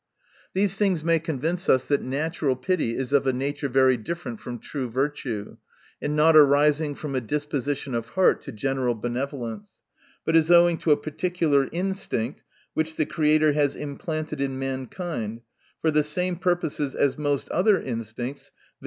[0.55, 4.57] These things may convince us that natural pity is of a nature very different from
[4.57, 5.57] true virtue,
[6.01, 9.79] and not arising from a disposition of heart to general benevo lence;
[10.25, 12.43] but is owing to a particular instinct,
[12.73, 15.41] which the Creator has implanted in mankind,
[15.81, 18.79] for the same purposes as most other instincts, viz.